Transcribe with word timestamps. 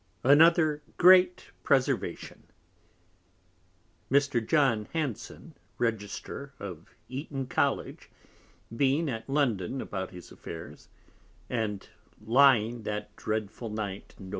_Another 0.27 0.81
great 0.97 1.51
Preservation 1.61 2.47
Mr. 4.09 4.43
John 4.43 4.87
Hanson, 4.93 5.53
Register 5.77 6.55
of 6.57 6.89
Eaton 7.07 7.45
College, 7.45 8.09
being 8.75 9.07
at 9.11 9.29
London 9.29 9.79
about 9.79 10.09
his 10.09 10.31
Affairs, 10.31 10.89
and 11.51 11.87
lying 12.19 12.81
that 12.81 13.15
dreadful 13.15 13.69
Night, 13.69 14.15
_Nov. 14.19 14.29